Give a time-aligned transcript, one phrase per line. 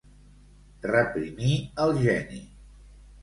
[0.91, 2.39] Reprimir el geni.